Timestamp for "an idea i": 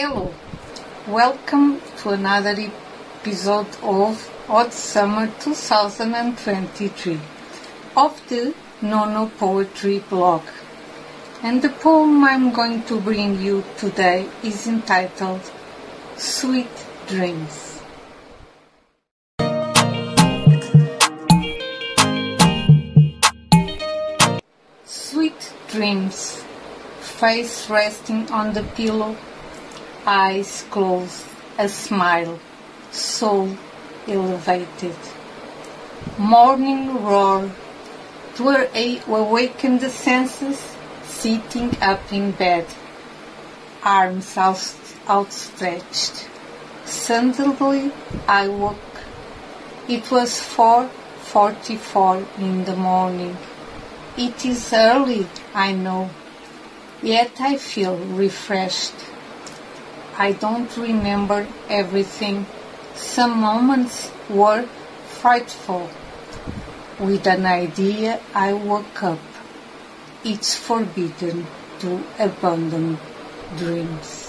67.28-68.52